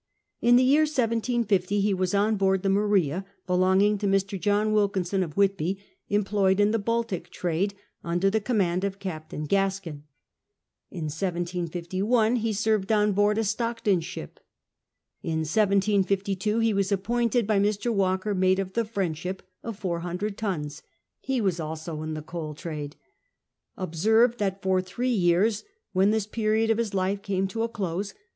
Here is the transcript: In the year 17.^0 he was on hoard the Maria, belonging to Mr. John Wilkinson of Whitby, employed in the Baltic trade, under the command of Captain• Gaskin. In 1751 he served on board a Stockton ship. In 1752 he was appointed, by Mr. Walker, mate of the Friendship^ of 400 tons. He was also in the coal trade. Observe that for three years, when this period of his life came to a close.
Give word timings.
In 0.41 0.55
the 0.55 0.63
year 0.63 0.85
17.^0 0.85 1.63
he 1.67 1.93
was 1.93 2.15
on 2.15 2.39
hoard 2.39 2.63
the 2.63 2.69
Maria, 2.71 3.23
belonging 3.45 3.99
to 3.99 4.07
Mr. 4.07 4.39
John 4.41 4.71
Wilkinson 4.73 5.21
of 5.21 5.37
Whitby, 5.37 5.79
employed 6.09 6.59
in 6.59 6.71
the 6.71 6.79
Baltic 6.79 7.29
trade, 7.29 7.75
under 8.03 8.27
the 8.31 8.41
command 8.41 8.83
of 8.83 8.97
Captain• 8.97 9.45
Gaskin. 9.47 10.01
In 10.89 11.03
1751 11.03 12.37
he 12.37 12.51
served 12.51 12.91
on 12.91 13.11
board 13.11 13.37
a 13.37 13.43
Stockton 13.43 14.01
ship. 14.01 14.39
In 15.21 15.41
1752 15.41 16.57
he 16.57 16.73
was 16.73 16.91
appointed, 16.91 17.45
by 17.45 17.59
Mr. 17.59 17.93
Walker, 17.93 18.33
mate 18.33 18.57
of 18.57 18.73
the 18.73 18.83
Friendship^ 18.85 19.41
of 19.61 19.77
400 19.77 20.35
tons. 20.35 20.81
He 21.19 21.39
was 21.39 21.59
also 21.59 22.01
in 22.01 22.15
the 22.15 22.23
coal 22.23 22.55
trade. 22.55 22.95
Observe 23.77 24.37
that 24.37 24.63
for 24.63 24.81
three 24.81 25.13
years, 25.13 25.63
when 25.93 26.09
this 26.09 26.25
period 26.25 26.71
of 26.71 26.79
his 26.79 26.95
life 26.95 27.21
came 27.21 27.47
to 27.49 27.61
a 27.61 27.69
close. 27.69 28.15